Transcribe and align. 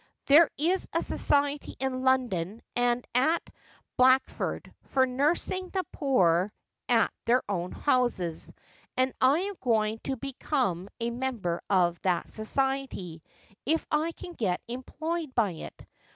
There 0.25 0.49
is 0.57 0.87
a 0.93 1.03
society 1.03 1.75
in 1.79 2.01
London, 2.01 2.63
and 2.75 3.05
at 3.13 3.47
Black 3.97 4.27
ford, 4.31 4.73
for 4.81 5.05
nursing 5.05 5.69
the 5.69 5.83
poor 5.91 6.51
at 6.89 7.13
their 7.25 7.43
own 7.47 7.71
houses, 7.71 8.51
and 8.97 9.13
I 9.21 9.41
am 9.41 9.55
going 9.61 9.99
to 10.05 10.15
become 10.17 10.89
a 10.99 11.11
member 11.11 11.61
of 11.69 12.01
that 12.01 12.29
society, 12.29 13.21
if 13.63 13.85
I 13.91 14.11
can 14.13 14.31
get 14.31 14.59
employed 14.67 15.35
by 15.35 15.51
it. 15.51 15.85